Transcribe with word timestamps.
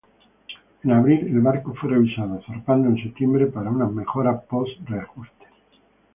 En 0.83 0.89
abril, 0.93 1.27
el 1.27 1.41
barco 1.41 1.75
fue 1.75 1.91
revisado, 1.91 2.41
zarpando 2.47 2.89
en 2.89 2.97
septiembre 3.03 3.45
para 3.45 3.69
unas 3.69 3.91
mejoras 3.91 4.41
post 4.45 4.71
reajuste. 4.87 5.45